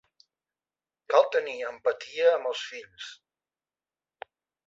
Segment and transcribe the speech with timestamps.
[1.13, 3.11] Cal tenir empatia amb els fills.